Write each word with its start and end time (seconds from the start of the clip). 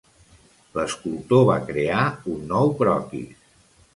L'escultor 0.77 1.43
va 1.51 1.59
crear 1.69 2.07
un 2.33 2.41
nou 2.53 2.75
croquis. 2.83 3.47